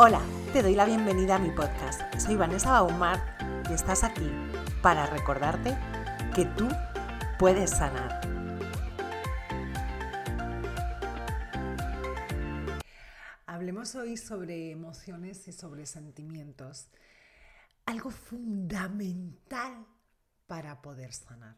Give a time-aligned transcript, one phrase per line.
[0.00, 0.22] Hola,
[0.52, 2.00] te doy la bienvenida a mi podcast.
[2.20, 4.30] Soy Vanessa Baumar y estás aquí
[4.80, 5.76] para recordarte
[6.36, 6.68] que tú
[7.36, 8.20] puedes sanar.
[13.44, 16.86] Hablemos hoy sobre emociones y sobre sentimientos.
[17.84, 19.84] Algo fundamental
[20.46, 21.56] para poder sanar.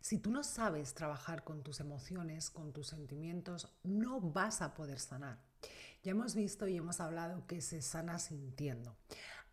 [0.00, 4.98] Si tú no sabes trabajar con tus emociones, con tus sentimientos, no vas a poder
[4.98, 5.40] sanar.
[6.04, 8.94] Ya hemos visto y hemos hablado que se sana sintiendo.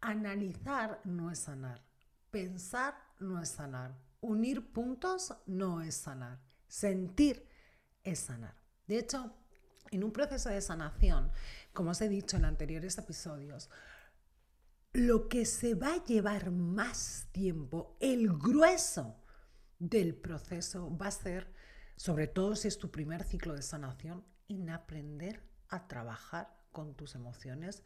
[0.02, 1.82] Analizar no es sanar.
[2.30, 3.98] Pensar no es sanar.
[4.20, 6.42] Unir puntos no es sanar.
[6.68, 7.48] Sentir
[8.04, 8.62] es sanar.
[8.86, 9.34] De hecho,
[9.92, 11.32] en un proceso de sanación,
[11.72, 13.70] como os he dicho en anteriores episodios,
[14.92, 19.16] lo que se va a llevar más tiempo, el grueso
[19.80, 21.54] del proceso va a ser,
[21.96, 27.16] sobre todo si es tu primer ciclo de sanación, en aprender a trabajar con tus
[27.16, 27.84] emociones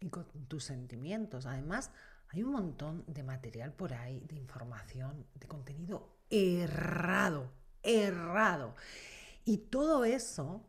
[0.00, 1.46] y con tus sentimientos.
[1.46, 1.90] Además,
[2.28, 7.50] hay un montón de material por ahí, de información, de contenido errado,
[7.82, 8.74] errado.
[9.44, 10.64] Y todo eso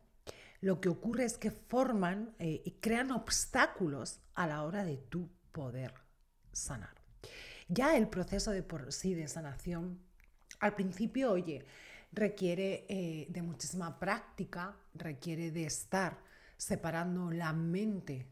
[0.60, 5.28] lo que ocurre es que forman eh, y crean obstáculos a la hora de tu
[5.52, 5.94] poder
[6.52, 6.94] sanar.
[7.68, 10.00] Ya el proceso de por sí de sanación,
[10.60, 11.64] al principio, oye,
[12.12, 16.18] requiere eh, de muchísima práctica, requiere de estar
[16.62, 18.28] separando la mente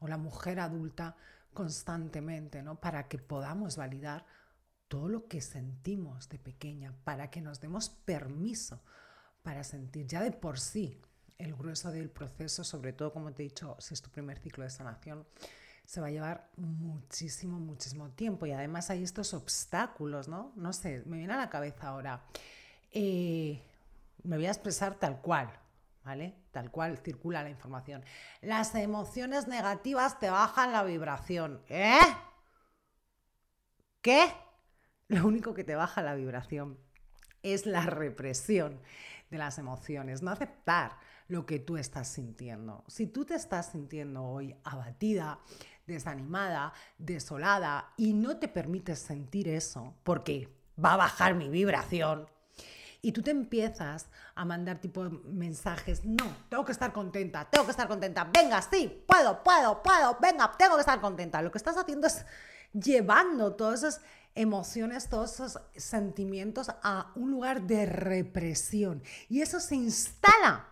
[0.00, 1.16] o la mujer adulta
[1.54, 2.78] constantemente, ¿no?
[2.78, 4.26] Para que podamos validar
[4.86, 8.82] todo lo que sentimos de pequeña, para que nos demos permiso
[9.42, 11.00] para sentir ya de por sí
[11.38, 14.64] el grueso del proceso, sobre todo como te he dicho, si es tu primer ciclo
[14.64, 15.26] de sanación,
[15.86, 20.52] se va a llevar muchísimo, muchísimo tiempo y además hay estos obstáculos, ¿no?
[20.54, 22.26] No sé, me viene a la cabeza ahora.
[22.90, 23.62] Eh,
[24.22, 25.50] me voy a expresar tal cual,
[26.04, 26.34] ¿vale?
[26.50, 28.04] Tal cual circula la información.
[28.40, 31.62] Las emociones negativas te bajan la vibración.
[31.68, 31.98] ¿Eh?
[34.00, 34.32] ¿Qué?
[35.08, 36.78] Lo único que te baja la vibración
[37.42, 38.80] es la represión
[39.30, 40.98] de las emociones, no aceptar
[41.28, 42.84] lo que tú estás sintiendo.
[42.88, 45.38] Si tú te estás sintiendo hoy abatida,
[45.86, 50.48] desanimada, desolada y no te permites sentir eso porque
[50.82, 52.28] va a bajar mi vibración,
[53.02, 57.70] y tú te empiezas a mandar tipo mensajes, no, tengo que estar contenta, tengo que
[57.70, 61.42] estar contenta, venga, sí, puedo, puedo, puedo, venga, tengo que estar contenta.
[61.42, 62.24] Lo que estás haciendo es
[62.72, 64.00] llevando todas esas
[64.34, 69.02] emociones, todos esos sentimientos a un lugar de represión.
[69.28, 70.68] Y eso se instala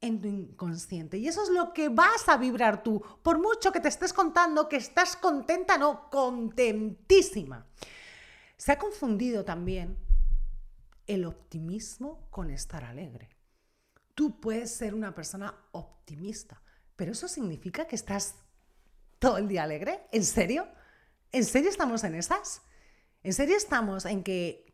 [0.00, 1.16] en tu inconsciente.
[1.18, 4.68] Y eso es lo que vas a vibrar tú, por mucho que te estés contando
[4.68, 7.66] que estás contenta, no, contentísima.
[8.56, 9.96] Se ha confundido también
[11.06, 13.28] el optimismo con estar alegre.
[14.14, 16.62] Tú puedes ser una persona optimista,
[16.96, 18.36] pero eso significa que estás
[19.18, 20.06] todo el día alegre.
[20.12, 20.66] ¿En serio?
[21.32, 22.62] ¿En serio estamos en esas?
[23.22, 24.66] ¿En serio estamos en que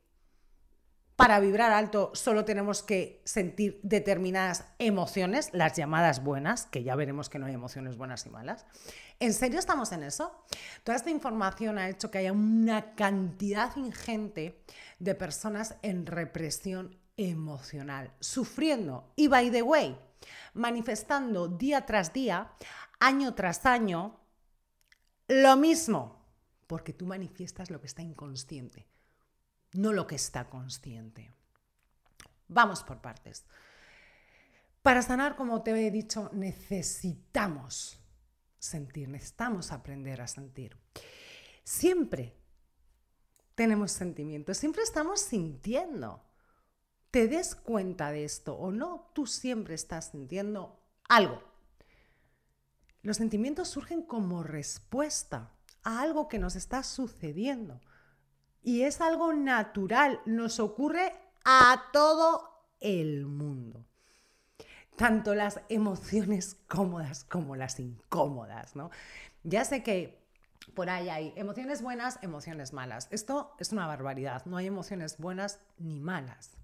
[1.22, 7.28] para vibrar alto solo tenemos que sentir determinadas emociones, las llamadas buenas, que ya veremos
[7.28, 8.66] que no hay emociones buenas y malas.
[9.20, 10.44] ¿En serio estamos en eso?
[10.82, 14.64] Toda esta información ha hecho que haya una cantidad ingente
[15.02, 19.98] de personas en represión emocional, sufriendo y, by the way,
[20.54, 22.52] manifestando día tras día,
[23.00, 24.20] año tras año,
[25.28, 26.24] lo mismo,
[26.66, 28.86] porque tú manifiestas lo que está inconsciente
[29.72, 31.32] no lo que está consciente.
[32.48, 33.44] Vamos por partes.
[34.82, 37.98] Para sanar, como te he dicho, necesitamos
[38.58, 40.76] sentir, necesitamos aprender a sentir.
[41.64, 42.36] Siempre
[43.62, 46.20] tenemos sentimientos, siempre estamos sintiendo.
[47.12, 51.40] Te des cuenta de esto o no, tú siempre estás sintiendo algo.
[53.02, 55.52] Los sentimientos surgen como respuesta
[55.84, 57.80] a algo que nos está sucediendo.
[58.64, 61.12] Y es algo natural, nos ocurre
[61.44, 63.86] a todo el mundo.
[64.96, 68.90] Tanto las emociones cómodas como las incómodas, ¿no?
[69.44, 70.21] Ya sé que
[70.74, 73.08] por ahí hay emociones buenas, emociones malas.
[73.10, 76.56] Esto es una barbaridad, no hay emociones buenas ni malas.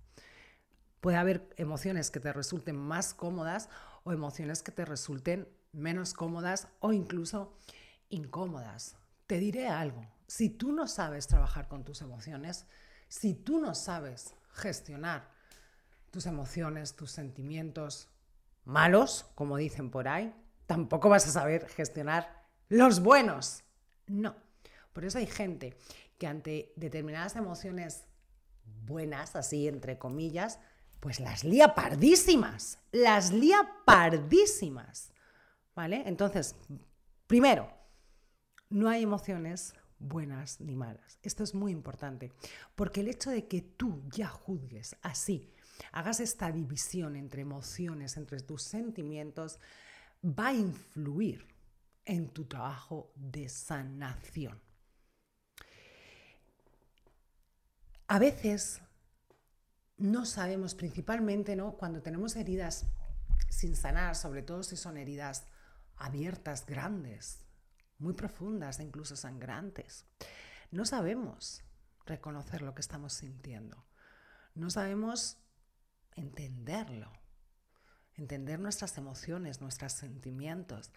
[1.00, 3.68] Puede haber emociones que te resulten más cómodas
[4.04, 7.56] o emociones que te resulten menos cómodas o incluso
[8.08, 8.96] incómodas.
[9.26, 12.66] Te diré algo, si tú no sabes trabajar con tus emociones,
[13.08, 15.30] si tú no sabes gestionar
[16.10, 18.08] tus emociones, tus sentimientos
[18.64, 20.34] malos, como dicen por ahí,
[20.66, 23.64] tampoco vas a saber gestionar los buenos.
[24.08, 24.36] No.
[24.92, 25.76] Por eso hay gente
[26.18, 28.04] que ante determinadas emociones
[28.84, 30.58] buenas, así entre comillas,
[31.00, 35.12] pues las lía pardísimas, las lía pardísimas.
[35.74, 36.02] ¿Vale?
[36.06, 36.56] Entonces,
[37.28, 37.70] Primero,
[38.70, 41.18] no hay emociones buenas ni malas.
[41.22, 42.32] Esto es muy importante,
[42.74, 45.52] porque el hecho de que tú ya juzgues así,
[45.92, 49.60] hagas esta división entre emociones, entre tus sentimientos,
[50.24, 51.46] va a influir
[52.08, 54.60] en tu trabajo de sanación.
[58.08, 58.80] A veces
[59.98, 61.76] no sabemos, principalmente ¿no?
[61.76, 62.86] cuando tenemos heridas
[63.50, 65.44] sin sanar, sobre todo si son heridas
[65.96, 67.44] abiertas, grandes,
[67.98, 70.06] muy profundas e incluso sangrantes.
[70.70, 71.62] No sabemos
[72.06, 73.84] reconocer lo que estamos sintiendo.
[74.54, 75.36] No sabemos
[76.16, 77.12] entenderlo,
[78.14, 80.90] entender nuestras emociones, nuestros sentimientos.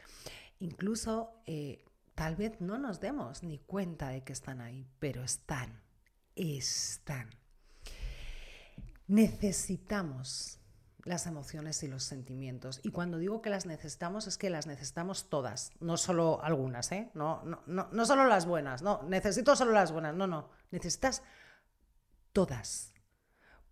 [0.62, 5.82] Incluso eh, tal vez no nos demos ni cuenta de que están ahí, pero están,
[6.36, 7.32] están.
[9.08, 10.60] Necesitamos
[11.04, 12.80] las emociones y los sentimientos.
[12.84, 17.10] Y cuando digo que las necesitamos, es que las necesitamos todas, no solo algunas, ¿eh?
[17.16, 21.24] No, no, no, no solo las buenas, no, necesito solo las buenas, no, no, necesitas
[22.34, 22.94] todas,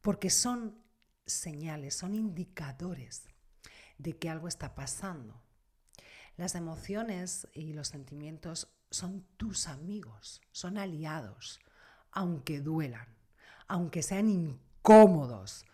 [0.01, 0.83] porque son
[1.27, 3.27] señales, son indicadores
[3.99, 5.39] de que algo está pasando.
[6.39, 11.59] Las emociones y los sentimientos son tus amigos, son aliados,
[12.13, 13.09] aunque duelan,
[13.67, 15.65] aunque sean incómodos,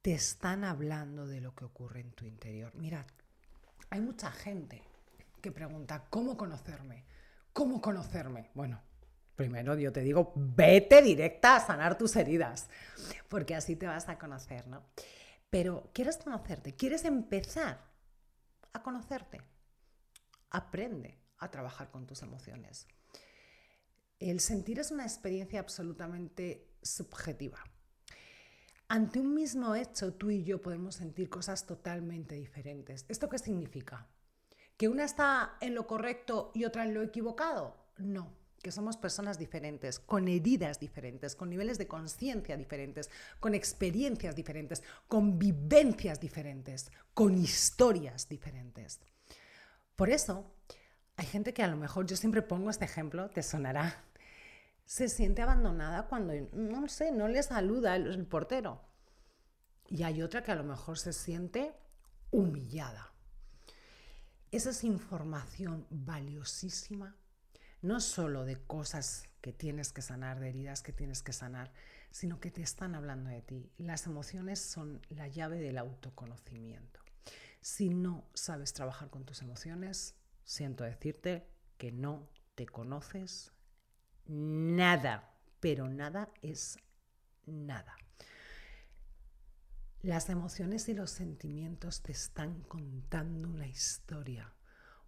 [0.00, 2.74] te están hablando de lo que ocurre en tu interior.
[2.74, 3.04] Mirad,
[3.90, 4.82] hay mucha gente
[5.42, 7.04] que pregunta, ¿cómo conocerme?
[7.52, 8.50] ¿Cómo conocerme?
[8.54, 8.80] Bueno,
[9.36, 12.70] primero yo te digo, vete directa a sanar tus heridas,
[13.28, 14.86] porque así te vas a conocer, ¿no?
[15.50, 16.74] Pero ¿quieres conocerte?
[16.74, 17.78] ¿Quieres empezar
[18.72, 19.51] a conocerte?
[20.54, 22.86] Aprende a trabajar con tus emociones.
[24.20, 27.58] El sentir es una experiencia absolutamente subjetiva.
[28.86, 33.06] Ante un mismo hecho, tú y yo podemos sentir cosas totalmente diferentes.
[33.08, 34.06] ¿Esto qué significa?
[34.76, 37.74] ¿Que una está en lo correcto y otra en lo equivocado?
[37.96, 43.10] No, que somos personas diferentes, con heridas diferentes, con niveles de conciencia diferentes,
[43.40, 49.00] con experiencias diferentes, con vivencias diferentes, con historias diferentes.
[49.96, 50.54] Por eso,
[51.16, 54.04] hay gente que a lo mejor, yo siempre pongo este ejemplo, te sonará,
[54.84, 58.80] se siente abandonada cuando, no sé, no le saluda el, portero.
[59.88, 61.74] Y hay otra que a lo mejor se siente
[62.30, 63.12] humillada.
[64.50, 67.16] Esa es información valiosísima,
[67.80, 71.72] no solo de cosas que tienes que sanar, de heridas que tienes que sanar,
[72.10, 73.70] sino que te están hablando de ti.
[73.78, 77.01] Las emociones son la llave del autoconocimiento.
[77.62, 81.48] Si no sabes trabajar con tus emociones, siento decirte
[81.78, 83.52] que no te conoces
[84.26, 86.76] nada, pero nada es
[87.46, 87.96] nada.
[90.00, 94.52] Las emociones y los sentimientos te están contando una historia,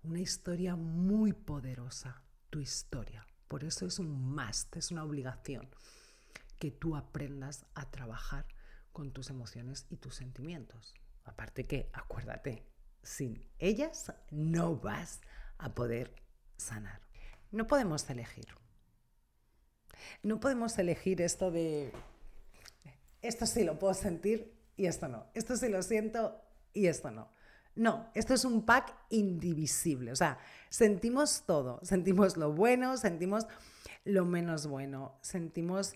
[0.05, 3.27] una historia muy poderosa, tu historia.
[3.49, 5.69] Por eso es un must, es una obligación
[6.61, 8.47] que tú aprendas a trabajar
[8.93, 10.95] con tus emociones y tus sentimientos.
[11.25, 12.65] Aparte que, acuérdate,
[13.03, 15.21] sin ellas no vas
[15.59, 16.15] a poder
[16.57, 17.01] sanar.
[17.51, 18.49] No podemos elegir.
[20.23, 21.93] No podemos elegir esto de,
[23.25, 25.27] esto sí lo puedo sentir y esto no.
[25.35, 26.43] Esto sí lo siento
[26.75, 27.31] y esto no.
[27.75, 30.13] No, esto es un pack indivisible.
[30.13, 30.39] O sea,
[30.69, 31.81] sentimos todo.
[31.83, 33.47] Sentimos lo bueno, sentimos
[34.05, 35.95] lo menos bueno, sentimos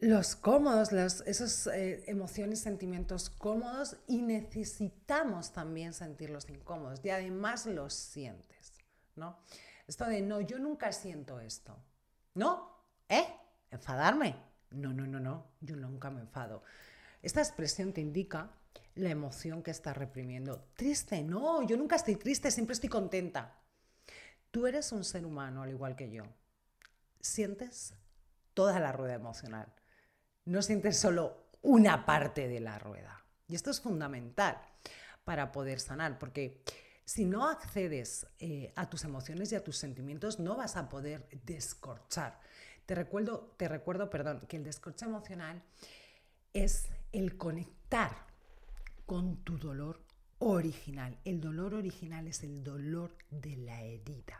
[0.00, 7.10] los cómodos, los, esos eh, emociones, sentimientos cómodos y necesitamos también sentir los incómodos y
[7.10, 8.72] además los sientes,
[9.14, 9.38] ¿no?
[9.86, 11.76] Esto de no, yo nunca siento esto.
[12.34, 12.70] ¿No?
[13.08, 13.26] ¿Eh?
[13.70, 14.36] ¿Enfadarme?
[14.70, 16.62] No, no, no, no, yo nunca me enfado.
[17.22, 18.52] Esta expresión te indica
[18.94, 20.64] la emoción que estás reprimiendo.
[20.76, 23.58] Triste, no, yo nunca estoy triste, siempre estoy contenta.
[24.50, 26.24] Tú eres un ser humano al igual que yo.
[27.20, 27.94] Sientes
[28.54, 29.72] toda la rueda emocional.
[30.44, 33.24] No sientes solo una parte de la rueda.
[33.48, 34.58] Y esto es fundamental
[35.24, 36.62] para poder sanar, porque
[37.04, 41.28] si no accedes eh, a tus emociones y a tus sentimientos, no vas a poder
[41.44, 42.40] descorchar.
[42.86, 45.62] Te recuerdo, te recuerdo perdón, que el descorche emocional
[46.52, 48.26] es el conectar
[49.06, 50.04] con tu dolor
[50.38, 51.18] original.
[51.24, 54.38] El dolor original es el dolor de la herida.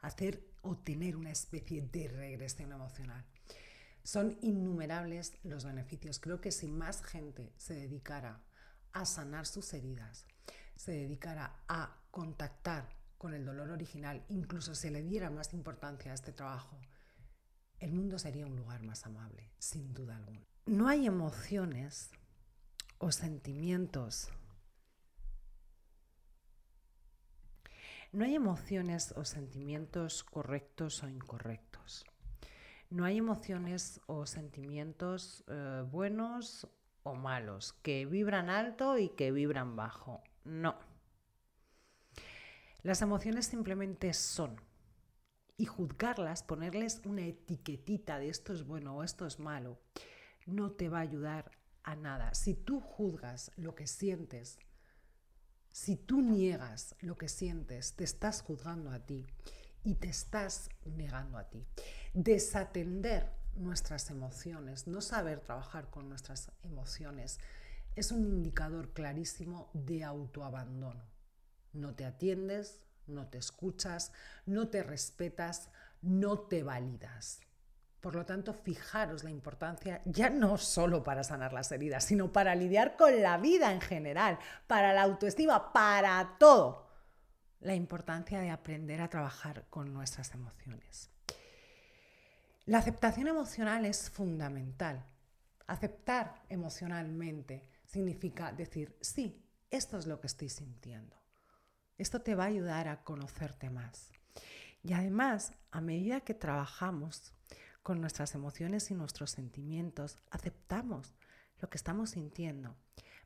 [0.00, 3.24] Hacer o tener una especie de regresión emocional.
[4.02, 6.18] Son innumerables los beneficios.
[6.18, 8.42] Creo que si más gente se dedicara
[8.92, 10.26] a sanar sus heridas,
[10.76, 16.14] se dedicara a contactar con el dolor original, incluso se le diera más importancia a
[16.14, 16.76] este trabajo,
[17.78, 20.46] el mundo sería un lugar más amable, sin duda alguna.
[20.66, 22.10] No hay emociones
[22.98, 24.30] o sentimientos
[28.12, 32.04] No hay emociones o sentimientos correctos o incorrectos.
[32.92, 36.68] No hay emociones o sentimientos eh, buenos
[37.04, 40.22] o malos, que vibran alto y que vibran bajo.
[40.44, 40.76] No.
[42.82, 44.60] Las emociones simplemente son.
[45.56, 49.80] Y juzgarlas, ponerles una etiquetita de esto es bueno o esto es malo,
[50.44, 51.50] no te va a ayudar
[51.84, 52.34] a nada.
[52.34, 54.58] Si tú juzgas lo que sientes,
[55.70, 59.24] si tú niegas lo que sientes, te estás juzgando a ti
[59.82, 61.66] y te estás negando a ti.
[62.14, 67.38] Desatender nuestras emociones, no saber trabajar con nuestras emociones,
[67.96, 71.04] es un indicador clarísimo de autoabandono.
[71.72, 74.12] No te atiendes, no te escuchas,
[74.44, 75.70] no te respetas,
[76.02, 77.40] no te validas.
[78.00, 82.54] Por lo tanto, fijaros la importancia ya no solo para sanar las heridas, sino para
[82.54, 86.90] lidiar con la vida en general, para la autoestima, para todo.
[87.60, 91.10] La importancia de aprender a trabajar con nuestras emociones.
[92.64, 95.04] La aceptación emocional es fundamental.
[95.66, 101.20] Aceptar emocionalmente significa decir, sí, esto es lo que estoy sintiendo.
[101.98, 104.12] Esto te va a ayudar a conocerte más.
[104.80, 107.34] Y además, a medida que trabajamos
[107.82, 111.16] con nuestras emociones y nuestros sentimientos, aceptamos
[111.58, 112.76] lo que estamos sintiendo,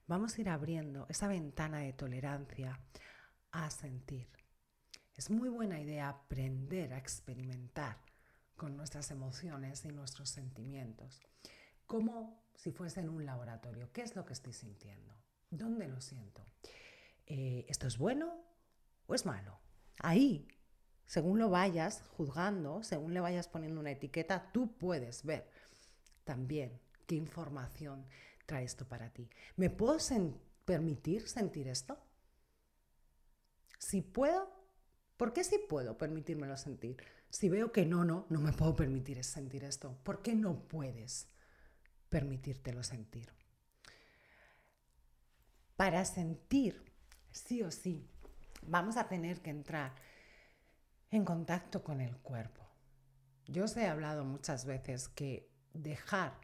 [0.07, 2.81] vamos a ir abriendo esa ventana de tolerancia
[3.53, 4.29] a sentir.
[5.15, 7.99] Es muy buena idea aprender a experimentar
[8.57, 11.21] con nuestras emociones y nuestros sentimientos,
[11.87, 13.93] como si fuese en un laboratorio.
[13.93, 15.15] ¿Qué es lo que estoy sintiendo?
[15.51, 16.45] ¿Dónde lo siento?
[17.27, 18.47] Eh, ¿Esto es bueno
[19.07, 19.59] o es malo.
[19.99, 20.49] Ahí,
[21.07, 25.51] según lo vayas juzgando, según le vayas poniendo una etiqueta, tú puedes ver
[26.25, 28.07] también qué información
[28.47, 29.29] trae esto para ti.
[29.57, 29.99] ¿Me puedo
[30.65, 31.99] permitir sentir esto?
[33.79, 34.51] Si puedo,
[35.17, 36.97] ¿por qué si puedo permitírmelo sentir?
[37.31, 41.29] Si veo que no, no, no me puedo permitir sentir esto, ¿por qué no puedes
[42.09, 43.33] permitírtelo sentir?
[45.77, 46.83] Para sentir,
[47.31, 48.09] sí o sí,
[48.63, 49.95] vamos a tener que entrar
[51.11, 52.63] en contacto con el cuerpo.
[53.47, 56.41] Yo os he hablado muchas veces que dejar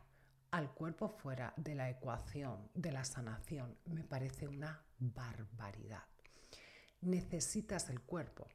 [0.51, 6.05] al cuerpo fuera de la ecuación de la sanación me parece una barbaridad.
[7.01, 8.47] Necesitas el cuerpo.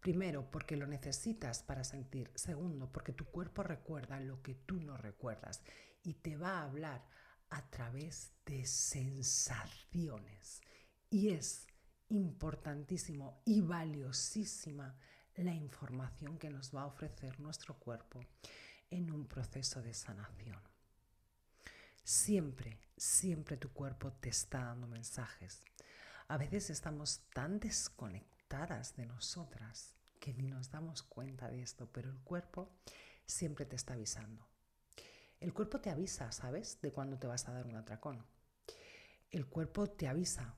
[0.00, 2.30] Primero, porque lo necesitas para sentir.
[2.34, 5.62] Segundo, porque tu cuerpo recuerda lo que tú no recuerdas
[6.02, 7.04] y te va a hablar
[7.50, 10.62] a través de sensaciones.
[11.10, 11.66] Y es
[12.08, 14.96] importantísimo y valiosísima
[15.36, 18.20] la información que nos va a ofrecer nuestro cuerpo
[18.90, 20.60] en un proceso de sanación.
[22.02, 25.60] Siempre, siempre tu cuerpo te está dando mensajes.
[26.28, 27.58] A veces estamos tan
[28.48, 32.70] de nosotras que ni nos damos cuenta de esto, pero el cuerpo
[33.26, 34.48] siempre te está avisando.
[35.40, 36.80] El cuerpo te avisa, ¿sabes?
[36.80, 38.24] De cuándo te vas a dar un atracón.
[39.30, 40.54] El cuerpo te avisa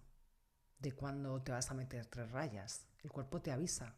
[0.78, 2.87] de cuándo te vas a meter tres rayas.
[3.02, 3.97] El cuerpo te avisa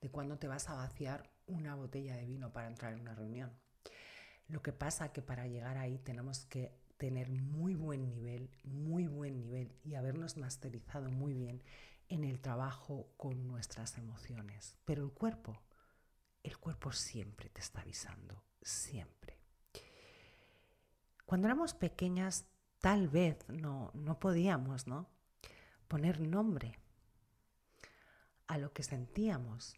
[0.00, 3.52] de cuándo te vas a vaciar una botella de vino para entrar en una reunión.
[4.46, 9.36] Lo que pasa que para llegar ahí tenemos que tener muy buen nivel, muy buen
[9.36, 11.62] nivel y habernos masterizado muy bien
[12.12, 14.76] en el trabajo con nuestras emociones.
[14.84, 15.60] Pero el cuerpo,
[16.42, 19.38] el cuerpo siempre te está avisando, siempre.
[21.24, 22.46] Cuando éramos pequeñas,
[22.80, 25.08] tal vez no, no podíamos, ¿no?
[25.92, 26.78] poner nombre
[28.46, 29.76] a lo que sentíamos.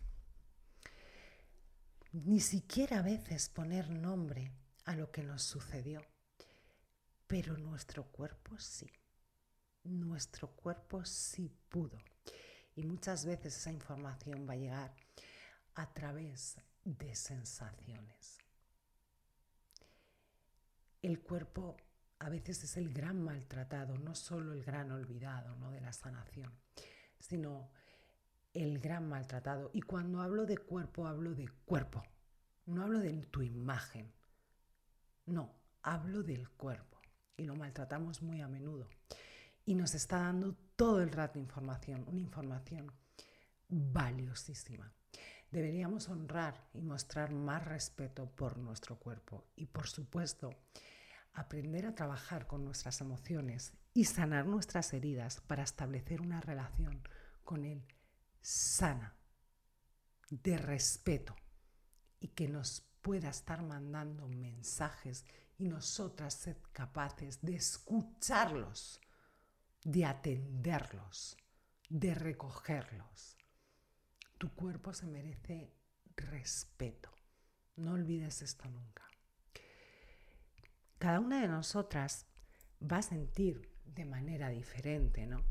[2.12, 4.52] Ni siquiera a veces poner nombre
[4.84, 6.06] a lo que nos sucedió.
[7.26, 8.88] Pero nuestro cuerpo sí.
[9.82, 11.98] Nuestro cuerpo sí pudo.
[12.76, 14.94] Y muchas veces esa información va a llegar
[15.74, 18.38] a través de sensaciones.
[21.02, 21.76] El cuerpo
[22.18, 25.70] a veces es el gran maltratado, no solo el gran olvidado ¿no?
[25.70, 26.52] de la sanación,
[27.18, 27.70] sino
[28.54, 29.70] el gran maltratado.
[29.74, 32.02] Y cuando hablo de cuerpo, hablo de cuerpo,
[32.66, 34.12] no hablo de tu imagen,
[35.26, 37.00] no, hablo del cuerpo.
[37.36, 38.88] Y lo maltratamos muy a menudo.
[39.64, 42.92] Y nos está dando todo el rato información, una información
[43.68, 44.92] valiosísima.
[45.50, 49.46] Deberíamos honrar y mostrar más respeto por nuestro cuerpo.
[49.56, 50.50] Y por supuesto,
[51.32, 57.00] aprender a trabajar con nuestras emociones y sanar nuestras heridas para establecer una relación
[57.44, 57.84] con Él
[58.44, 59.16] sana,
[60.28, 61.34] de respeto
[62.20, 65.24] y que nos pueda estar mandando mensajes
[65.56, 69.00] y nosotras ser capaces de escucharlos,
[69.84, 71.36] de atenderlos,
[71.90, 73.36] de recogerlos.
[74.38, 75.72] tu cuerpo se merece
[76.16, 77.10] respeto.
[77.76, 79.08] No olvides esto nunca.
[80.98, 82.26] Cada una de nosotras
[82.82, 85.44] va a sentir de manera diferente, ¿no?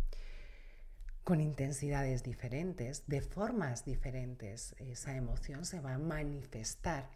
[1.23, 4.75] Con intensidades diferentes, de formas diferentes.
[4.77, 7.09] Esa emoción se va a manifestar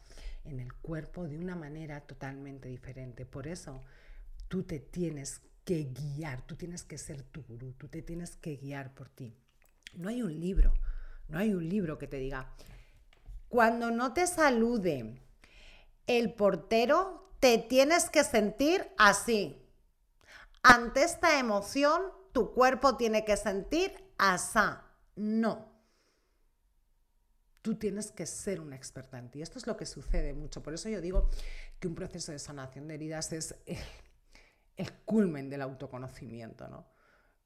[0.46, 3.26] en el cuerpo de una manera totalmente diferente.
[3.26, 3.82] Por eso
[4.48, 8.56] tú te tienes que guiar, tú tienes que ser tu gurú, tú te tienes que
[8.56, 9.36] guiar por ti.
[9.96, 10.74] No hay un libro,
[11.28, 12.54] no hay un libro que te diga,
[13.50, 15.22] cuando no te salude
[16.08, 19.62] el portero, te tienes que sentir así.
[20.64, 24.86] Ante esta emoción, tu cuerpo tiene que sentir asá.
[25.18, 25.70] No.
[27.62, 29.42] Tú tienes que ser una experta en ti.
[29.42, 30.64] Esto es lo que sucede mucho.
[30.64, 31.30] Por eso yo digo
[31.82, 33.54] que un proceso de sanación de heridas es
[34.78, 36.88] el, culmen del autoconocimiento, ¿no?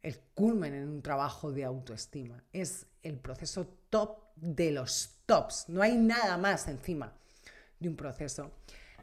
[0.01, 2.43] El culmen en un trabajo de autoestima.
[2.51, 5.69] Es el proceso top de los tops.
[5.69, 7.13] No hay nada más encima
[7.79, 8.51] de un proceso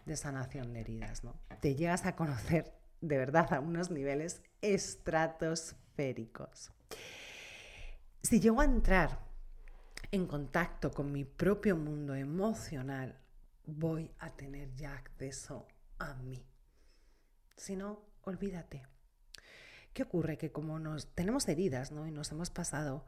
[0.04, 1.22] de sanación de heridas.
[1.22, 1.40] ¿no?
[1.60, 6.72] Te llegas a conocer de verdad a unos niveles estratosféricos.
[8.22, 9.20] Si llego a entrar
[10.10, 13.16] en contacto con mi propio mundo emocional,
[13.66, 15.68] voy a tener ya acceso
[15.98, 16.44] a mí.
[17.56, 18.86] Si no, olvídate.
[19.92, 20.38] ¿Qué ocurre?
[20.38, 22.06] Que como nos tenemos heridas ¿no?
[22.06, 23.04] y nos hemos pasado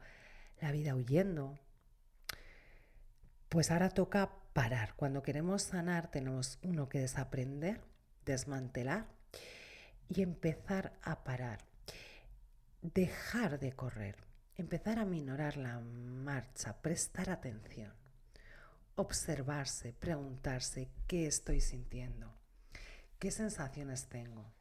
[0.59, 1.57] la vida huyendo,
[3.49, 4.93] pues ahora toca parar.
[4.95, 7.81] Cuando queremos sanar tenemos uno que desaprender,
[8.25, 9.07] desmantelar
[10.09, 11.59] y empezar a parar.
[12.81, 14.15] Dejar de correr,
[14.55, 17.93] empezar a minorar la marcha, prestar atención,
[18.95, 22.33] observarse, preguntarse qué estoy sintiendo,
[23.19, 24.51] qué sensaciones tengo.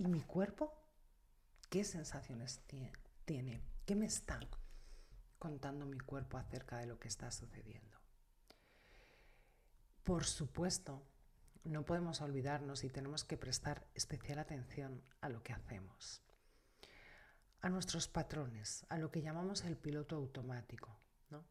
[0.00, 0.72] ¿Y mi cuerpo?
[1.68, 2.62] ¿Qué sensaciones
[3.26, 3.62] tiene?
[3.84, 4.40] ¿Qué me está
[5.38, 7.98] contando mi cuerpo acerca de lo que está sucediendo.
[10.04, 11.06] Por supuesto,
[11.64, 16.22] no podemos olvidarnos y tenemos que prestar especial atención a lo que hacemos,
[17.60, 20.98] a nuestros patrones, a lo que llamamos el piloto automático.
[21.30, 21.44] ¿no?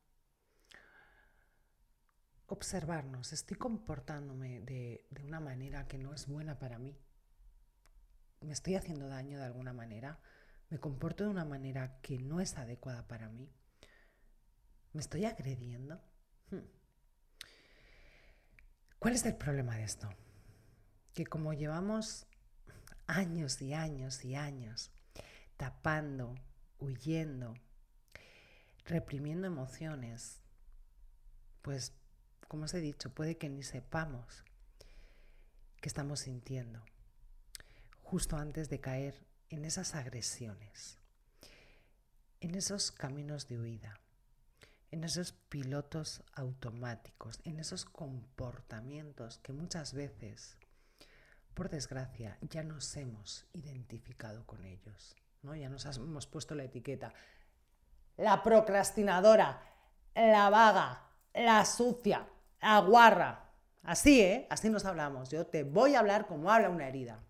[2.47, 7.00] Observarnos, estoy comportándome de, de una manera que no es buena para mí.
[8.50, 10.18] ¿Me estoy haciendo daño de alguna manera?
[10.72, 13.48] ¿Me comporto de una manera que no es adecuada para mí?
[14.92, 16.02] ¿Me estoy agrediendo?
[16.50, 16.66] Hmm.
[18.98, 20.10] ¿Cuál es el problema de esto?
[21.14, 22.26] Que como llevamos
[23.06, 24.90] años y años y años
[25.56, 26.34] tapando,
[26.80, 27.54] huyendo,
[28.84, 30.42] reprimiendo emociones,
[31.62, 31.94] pues,
[32.48, 34.44] como os he dicho, puede que ni sepamos
[35.82, 36.84] qué estamos sintiendo
[38.10, 40.98] justo antes de caer en esas agresiones,
[42.39, 44.00] en esos caminos de huida
[44.91, 50.58] en esos pilotos automáticos, en esos comportamientos que muchas veces,
[51.54, 55.15] por desgracia, ya nos hemos identificado con ellos.
[55.41, 55.56] ¿no?
[55.56, 57.13] Ya nos hemos puesto la etiqueta.
[58.17, 59.62] La procrastinadora,
[60.15, 62.28] la vaga, la sucia,
[62.62, 63.52] la guarra.
[63.84, 64.48] Así, ¿eh?
[64.50, 65.30] Así nos hablamos.
[65.30, 67.24] Yo te voy a hablar como habla una herida.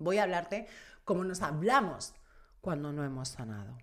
[0.00, 0.66] Voy a hablarte
[1.04, 2.14] como nos hablamos
[2.60, 3.78] cuando no hemos sanado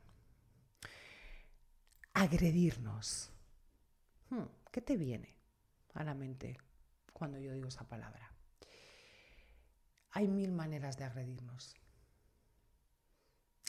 [2.13, 3.31] agredirnos.
[4.31, 5.35] Hmm, ¿Qué te viene
[5.93, 6.57] a la mente
[7.13, 8.31] cuando yo digo esa palabra?
[10.11, 11.75] Hay mil maneras de agredirnos.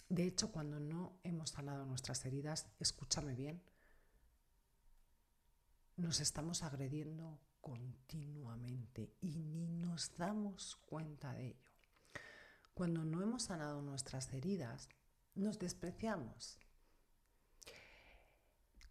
[0.09, 3.63] De hecho, cuando no hemos sanado nuestras heridas, escúchame bien,
[5.97, 11.68] nos estamos agrediendo continuamente y ni nos damos cuenta de ello.
[12.79, 14.89] Cuando no hemos sanado nuestras heridas,
[15.35, 16.61] nos despreciamos,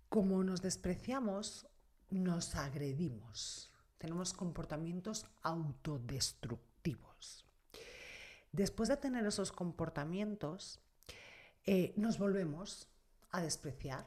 [0.10, 1.66] como nos despreciamos,
[2.10, 3.72] nos agredimos.
[3.98, 7.46] Tenemos comportamientos autodestructivos.
[8.52, 10.82] Después de tener esos comportamientos,
[11.64, 12.90] eh, nos volvemos
[13.30, 14.06] a despreciar,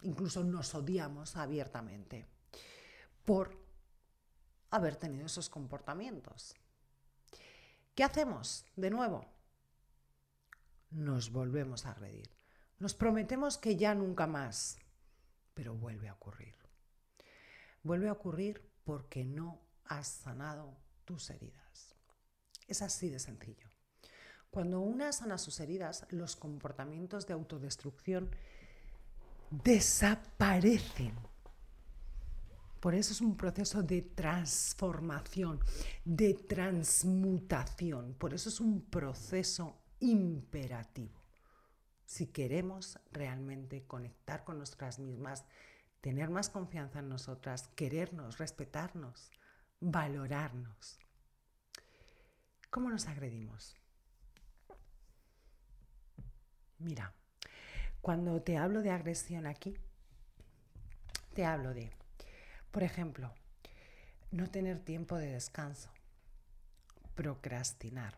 [0.00, 2.26] incluso nos odiamos abiertamente
[3.26, 3.54] por
[4.70, 6.54] haber tenido esos comportamientos.
[7.98, 9.26] ¿Qué hacemos de nuevo?
[10.90, 12.30] Nos volvemos a agredir.
[12.78, 14.78] Nos prometemos que ya nunca más
[15.52, 16.54] pero vuelve a ocurrir.
[17.82, 21.96] Vuelve a ocurrir porque no has sanado tus heridas.
[22.68, 23.68] Es así de sencillo.
[24.48, 28.30] Cuando una sana sus heridas, los comportamientos de autodestrucción
[29.50, 31.16] desaparecen.
[32.80, 35.60] Por eso es un proceso de transformación,
[36.04, 38.14] de transmutación.
[38.14, 41.18] Por eso es un proceso imperativo.
[42.06, 45.44] si queremos realmente conectar con nosotras mismas,
[46.00, 49.30] tener más confianza en nosotras, querernos, respetarnos,
[49.80, 50.98] valorarnos.
[52.70, 53.76] ¿Cómo nos agredimos?
[56.78, 57.12] Mira,
[58.00, 59.76] cuando te hablo de agresión aquí,
[61.34, 61.90] te hablo de,
[62.70, 63.32] por ejemplo,
[64.30, 65.90] no tener tiempo de descanso,
[67.14, 68.14] procrastinar.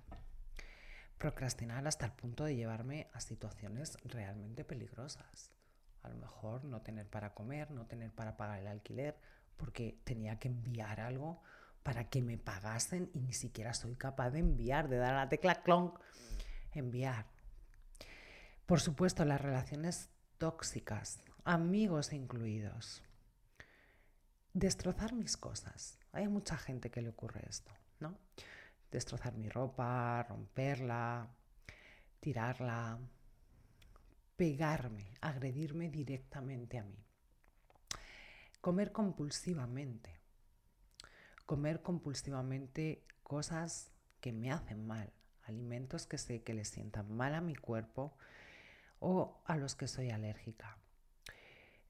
[1.18, 5.52] Procrastinar hasta el punto de llevarme a situaciones realmente peligrosas.
[6.02, 9.18] A lo mejor no tener para comer, no tener para pagar el alquiler,
[9.56, 11.42] porque tenía que enviar algo
[11.82, 15.62] para que me pagasen y ni siquiera soy capaz de enviar, de dar la tecla
[15.62, 15.98] clonk,
[16.72, 17.26] enviar.
[18.66, 23.02] Por supuesto, las relaciones tóxicas, amigos incluidos.
[24.52, 25.98] Destrozar mis cosas.
[26.12, 28.18] Hay mucha gente que le ocurre esto, ¿no?
[28.90, 31.28] Destrozar mi ropa, romperla,
[32.18, 32.98] tirarla,
[34.36, 36.98] pegarme, agredirme directamente a mí.
[38.60, 40.18] Comer compulsivamente.
[41.46, 45.12] Comer compulsivamente cosas que me hacen mal,
[45.44, 48.16] alimentos que sé que le sientan mal a mi cuerpo
[48.98, 50.76] o a los que soy alérgica.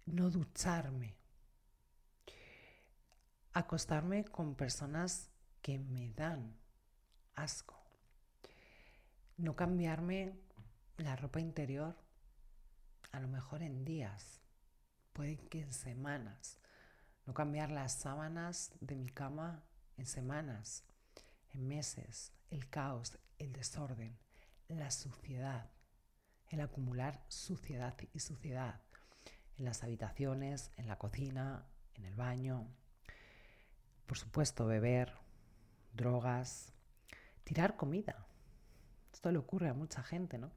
[0.05, 1.20] No ducharme.
[3.53, 5.29] Acostarme con personas
[5.61, 6.57] que me dan
[7.35, 7.83] asco.
[9.37, 10.39] No cambiarme
[10.99, 11.97] la ropa interior
[13.11, 14.41] a lo mejor en días,
[15.13, 16.59] puede que en semanas.
[17.27, 19.65] No cambiar las sábanas de mi cama
[19.97, 20.85] en semanas,
[21.53, 22.33] en meses.
[22.51, 24.17] El caos, el desorden,
[24.69, 25.71] la suciedad,
[26.49, 28.81] el acumular suciedad y suciedad
[29.57, 32.69] en las habitaciones, en la cocina, en el baño.
[34.11, 35.13] Por supuesto, beber,
[35.93, 36.73] drogas,
[37.45, 38.27] tirar comida.
[39.13, 40.51] Esto le ocurre a mucha gente, ¿no?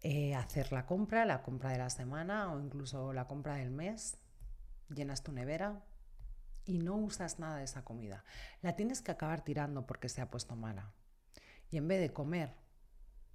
[0.00, 4.18] Eh, hacer la compra, la compra de la semana o incluso la compra del mes,
[4.94, 5.82] llenas tu nevera
[6.64, 8.22] y no usas nada de esa comida.
[8.62, 10.92] La tienes que acabar tirando porque se ha puesto mala.
[11.72, 12.54] Y en vez de comer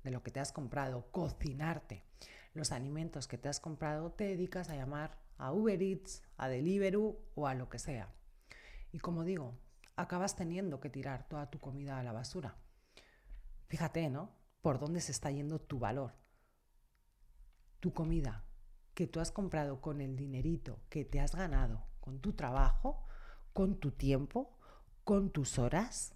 [0.06, 2.06] de lo que te has comprado, cocinarte
[2.54, 7.20] los alimentos que te has comprado, te dedicas a llamar a Uber Eats, a Deliveroo
[7.36, 8.10] o a lo que sea.
[8.92, 9.58] Y como digo,
[9.96, 12.56] acabas teniendo que tirar toda tu comida a la basura.
[13.68, 14.32] Fíjate, ¿no?
[14.62, 16.22] Por dónde se está yendo tu valor
[17.82, 18.46] tu comida
[18.94, 23.06] que tú has comprado con el dinerito que te has ganado con tu trabajo,
[23.54, 24.58] con tu tiempo,
[25.04, 26.16] con tus horas,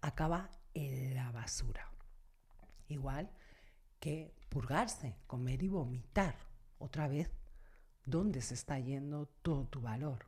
[0.00, 1.90] acaba en la basura.
[2.88, 3.30] Igual
[3.98, 6.36] que purgarse, comer y vomitar.
[6.78, 7.30] Otra vez,
[8.04, 10.26] ¿dónde se está yendo todo tu valor?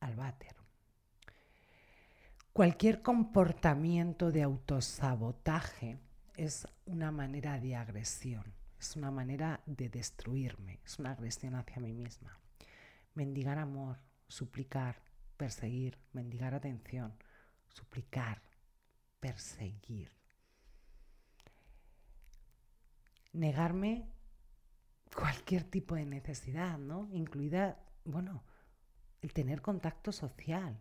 [0.00, 0.56] Al váter.
[2.52, 5.98] Cualquier comportamiento de autosabotaje
[6.36, 8.44] es una manera de agresión,
[8.78, 12.38] es una manera de destruirme, es una agresión hacia mí misma.
[13.14, 15.00] Mendigar amor, suplicar,
[15.36, 17.14] perseguir, mendigar atención,
[17.68, 18.42] suplicar,
[19.20, 20.10] perseguir.
[23.32, 24.08] Negarme
[25.14, 27.08] cualquier tipo de necesidad, ¿no?
[27.12, 28.42] Incluida, bueno,
[29.22, 30.80] el tener contacto social,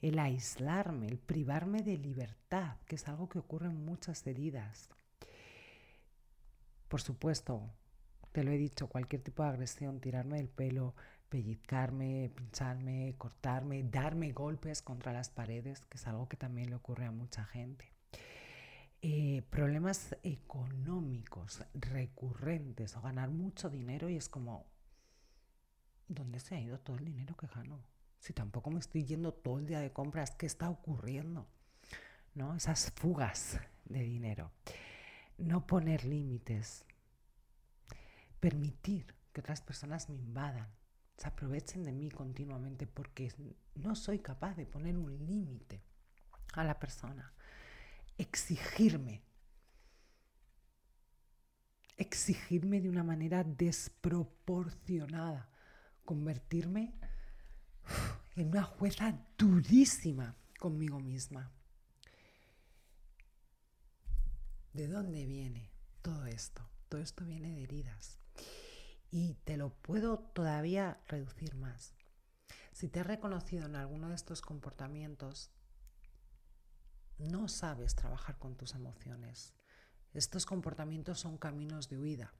[0.00, 4.88] el aislarme, el privarme de libertad, que es algo que ocurre en muchas heridas.
[6.88, 7.70] Por supuesto,
[8.32, 10.94] te lo he dicho, cualquier tipo de agresión, tirarme el pelo,
[11.28, 17.06] pellizcarme, pincharme, cortarme, darme golpes contra las paredes, que es algo que también le ocurre
[17.06, 17.92] a mucha gente.
[19.02, 24.66] Eh, problemas económicos recurrentes o ganar mucho dinero y es como,
[26.10, 27.80] ¿dónde se ha ido todo el dinero que gano?
[28.18, 31.46] Si tampoco me estoy yendo todo el día de compras, ¿qué está ocurriendo?
[32.34, 32.54] ¿No?
[32.54, 34.50] Esas fugas de dinero.
[35.38, 36.84] No poner límites.
[38.40, 40.68] Permitir que otras personas me invadan,
[41.16, 43.32] se aprovechen de mí continuamente porque
[43.74, 45.82] no soy capaz de poner un límite
[46.54, 47.32] a la persona.
[48.18, 49.22] Exigirme.
[51.96, 55.49] Exigirme de una manera desproporcionada.
[56.10, 56.92] Convertirme
[58.34, 61.52] en una jueza durísima conmigo misma.
[64.72, 65.70] ¿De dónde viene
[66.02, 66.68] todo esto?
[66.88, 68.18] Todo esto viene de heridas.
[69.12, 71.94] Y te lo puedo todavía reducir más.
[72.72, 75.52] Si te has reconocido en alguno de estos comportamientos,
[77.18, 79.54] no sabes trabajar con tus emociones.
[80.12, 82.34] Estos comportamientos son caminos de huida.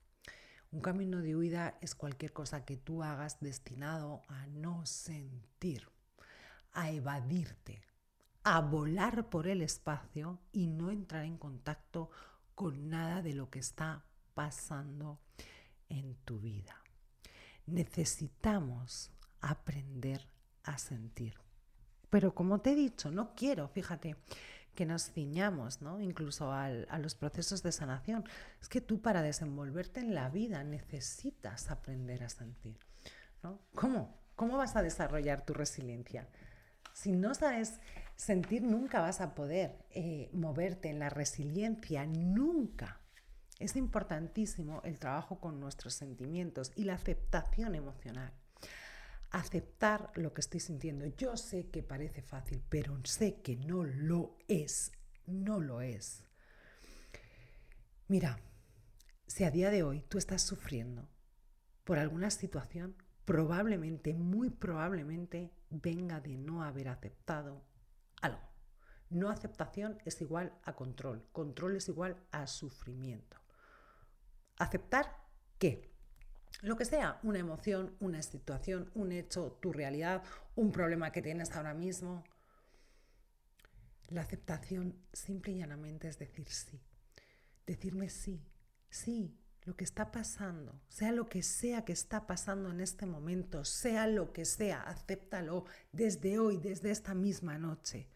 [0.72, 5.88] Un camino de huida es cualquier cosa que tú hagas destinado a no sentir,
[6.72, 7.82] a evadirte,
[8.44, 12.10] a volar por el espacio y no entrar en contacto
[12.54, 14.04] con nada de lo que está
[14.34, 15.18] pasando
[15.88, 16.76] en tu vida.
[17.66, 20.24] Necesitamos aprender
[20.62, 21.34] a sentir.
[22.10, 24.16] Pero como te he dicho, no quiero, fíjate,
[24.80, 26.00] que nos ciñamos, ¿no?
[26.00, 28.24] Incluso a los procesos de sanación.
[28.62, 32.78] Es que tú para desenvolverte en la vida necesitas aprender a sentir,
[33.42, 33.60] ¿no?
[33.74, 34.18] ¿Cómo?
[34.36, 36.26] ¿Cómo vas a desarrollar tu resiliencia?
[36.94, 37.78] Si no sabes
[38.16, 43.02] sentir, nunca vas a poder eh, moverte en la resiliencia, nunca.
[43.58, 48.32] Es importantísimo el trabajo con nuestros sentimientos y la aceptación emocional
[49.30, 51.06] aceptar lo que estoy sintiendo.
[51.06, 54.92] Yo sé que parece fácil, pero sé que no lo es.
[55.26, 56.24] No lo es.
[58.08, 58.40] Mira,
[59.26, 61.08] si a día de hoy tú estás sufriendo
[61.84, 67.64] por alguna situación, probablemente, muy probablemente, venga de no haber aceptado
[68.20, 68.50] algo.
[69.08, 71.28] No aceptación es igual a control.
[71.32, 73.36] Control es igual a sufrimiento.
[74.56, 75.16] ¿Aceptar
[75.58, 75.89] qué?
[76.62, 80.22] Lo que sea, una emoción, una situación, un hecho, tu realidad,
[80.56, 82.22] un problema que tienes ahora mismo.
[84.08, 86.82] La aceptación simple y llanamente es decir sí.
[87.66, 88.44] Decirme sí,
[88.90, 93.64] sí, lo que está pasando, sea lo que sea que está pasando en este momento,
[93.64, 98.10] sea lo que sea, acéptalo desde hoy, desde esta misma noche.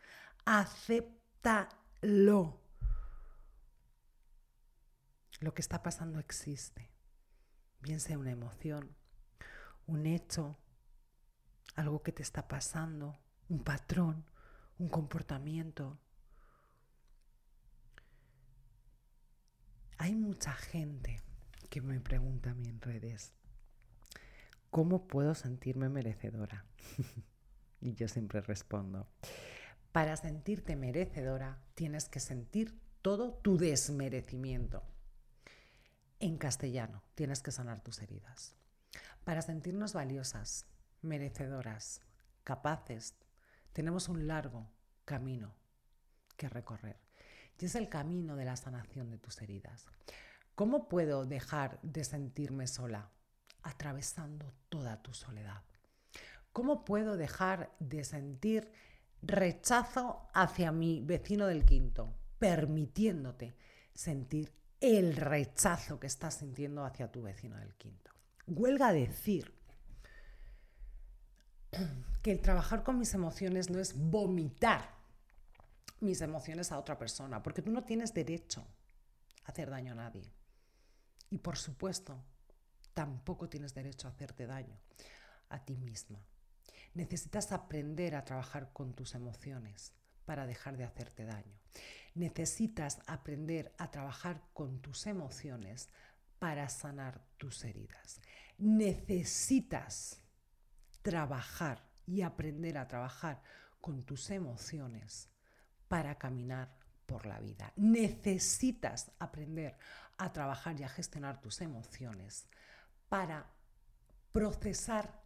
[0.44, 1.70] Acéptalo.
[5.40, 6.93] Lo que está pasando existe
[7.84, 8.96] bien sea una emoción,
[9.86, 10.56] un hecho,
[11.76, 13.18] algo que te está pasando,
[13.50, 14.24] un patrón,
[14.78, 15.98] un comportamiento.
[19.98, 21.20] Hay mucha gente
[21.68, 23.34] que me pregunta a mí en redes,
[24.70, 26.64] ¿cómo puedo sentirme merecedora?
[27.82, 29.06] y yo siempre respondo,
[29.92, 34.82] para sentirte merecedora tienes que sentir todo tu desmerecimiento
[36.24, 37.02] en castellano.
[37.14, 38.54] Tienes que sanar tus heridas.
[39.24, 40.66] Para sentirnos valiosas,
[41.02, 42.00] merecedoras,
[42.44, 43.14] capaces,
[43.72, 44.70] tenemos un largo
[45.04, 45.54] camino
[46.36, 46.98] que recorrer.
[47.58, 49.86] Y es el camino de la sanación de tus heridas.
[50.54, 53.10] ¿Cómo puedo dejar de sentirme sola?
[53.62, 55.62] Atravesando toda tu soledad.
[56.52, 58.72] ¿Cómo puedo dejar de sentir
[59.20, 62.14] rechazo hacia mi vecino del quinto?
[62.38, 63.56] Permitiéndote
[63.92, 64.52] sentir
[64.84, 68.10] el rechazo que estás sintiendo hacia tu vecino del quinto.
[68.46, 69.50] Huelga decir
[72.22, 74.94] que el trabajar con mis emociones no es vomitar
[76.00, 78.66] mis emociones a otra persona, porque tú no tienes derecho
[79.44, 80.30] a hacer daño a nadie.
[81.30, 82.22] Y por supuesto,
[82.92, 84.76] tampoco tienes derecho a hacerte daño
[85.48, 86.22] a ti misma.
[86.92, 89.94] Necesitas aprender a trabajar con tus emociones
[90.26, 91.58] para dejar de hacerte daño.
[92.14, 95.88] Necesitas aprender a trabajar con tus emociones
[96.38, 98.20] para sanar tus heridas.
[98.58, 100.20] Necesitas
[101.02, 103.42] trabajar y aprender a trabajar
[103.80, 105.28] con tus emociones
[105.88, 106.74] para caminar
[107.06, 107.72] por la vida.
[107.76, 109.76] Necesitas aprender
[110.16, 112.46] a trabajar y a gestionar tus emociones
[113.08, 113.46] para
[114.32, 115.22] procesar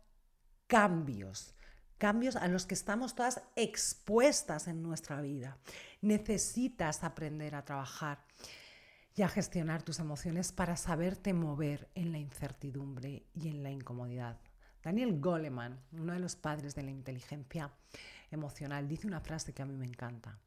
[0.67, 1.55] cambios
[1.99, 5.59] cambios a los que estamos todas expuestas en nuestra vida.
[6.01, 8.25] Necesitas aprender a trabajar
[9.15, 14.39] y a gestionar tus emociones para saberte mover en la incertidumbre y en la incomodidad.
[14.83, 17.73] Daniel Goleman, uno de los padres de la inteligencia
[18.31, 20.39] emocional, dice una frase que a mí me encanta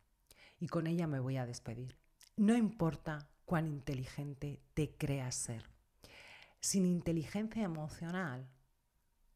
[0.58, 1.98] y con ella me voy a despedir.
[2.38, 5.66] No importa cuán inteligente te creas ser.
[6.62, 8.48] Sin inteligencia emocional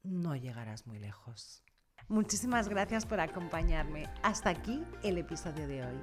[0.03, 1.64] no llegarás muy lejos.
[2.07, 4.07] Muchísimas gracias por acompañarme.
[4.21, 5.99] Hasta aquí el episodio de hoy.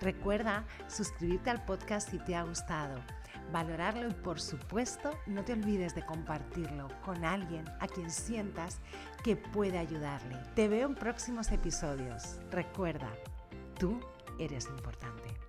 [0.00, 3.00] Recuerda suscribirte al podcast si te ha gustado,
[3.52, 8.78] valorarlo y por supuesto no te olvides de compartirlo con alguien a quien sientas
[9.24, 10.36] que puede ayudarle.
[10.54, 12.38] Te veo en próximos episodios.
[12.52, 13.10] Recuerda,
[13.76, 13.98] tú
[14.38, 15.39] eres importante.